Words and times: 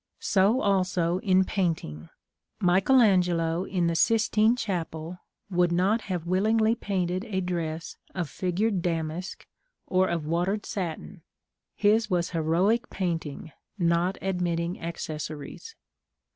So 0.17 0.61
also 0.61 1.19
in 1.19 1.43
painting: 1.43 2.09
Michael 2.59 3.01
Angelo, 3.01 3.65
in 3.65 3.85
the 3.85 3.93
Sistine 3.95 4.55
Chapel, 4.55 5.19
would 5.51 5.71
not 5.71 6.01
have 6.09 6.25
willingly 6.25 6.73
painted 6.73 7.23
a 7.25 7.39
dress 7.39 7.97
of 8.15 8.27
figured 8.27 8.81
damask 8.81 9.45
or 9.85 10.07
of 10.07 10.25
watered 10.25 10.65
satin; 10.65 11.21
his 11.75 12.09
was 12.09 12.31
heroic 12.31 12.89
painting, 12.89 13.51
not 13.77 14.17
admitting 14.23 14.81
accessories. 14.81 15.75